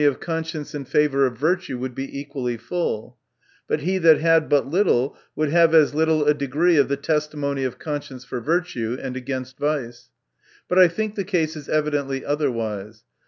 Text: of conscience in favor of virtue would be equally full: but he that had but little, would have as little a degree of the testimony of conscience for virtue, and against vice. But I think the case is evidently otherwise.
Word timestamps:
of 0.03 0.19
conscience 0.19 0.73
in 0.73 0.83
favor 0.83 1.27
of 1.27 1.37
virtue 1.37 1.77
would 1.77 1.93
be 1.93 2.19
equally 2.19 2.57
full: 2.57 3.15
but 3.67 3.81
he 3.81 3.99
that 3.99 4.19
had 4.19 4.49
but 4.49 4.65
little, 4.65 5.15
would 5.35 5.49
have 5.51 5.75
as 5.75 5.93
little 5.93 6.25
a 6.25 6.33
degree 6.33 6.75
of 6.75 6.87
the 6.87 6.97
testimony 6.97 7.63
of 7.63 7.77
conscience 7.77 8.25
for 8.25 8.41
virtue, 8.41 8.97
and 8.99 9.15
against 9.15 9.59
vice. 9.59 10.09
But 10.67 10.79
I 10.79 10.87
think 10.87 11.13
the 11.13 11.23
case 11.23 11.55
is 11.55 11.69
evidently 11.69 12.25
otherwise. 12.25 13.03